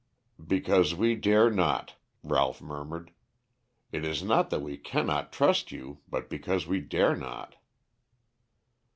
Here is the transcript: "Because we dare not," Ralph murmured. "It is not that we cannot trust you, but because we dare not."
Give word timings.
"Because 0.43 0.95
we 0.95 1.13
dare 1.13 1.51
not," 1.51 1.93
Ralph 2.23 2.59
murmured. 2.59 3.11
"It 3.91 4.03
is 4.03 4.23
not 4.23 4.49
that 4.49 4.63
we 4.63 4.75
cannot 4.75 5.31
trust 5.31 5.71
you, 5.71 5.99
but 6.09 6.27
because 6.27 6.65
we 6.65 6.79
dare 6.81 7.15
not." 7.15 7.57